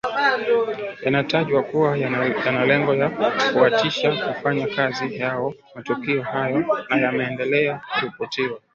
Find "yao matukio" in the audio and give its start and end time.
5.19-6.23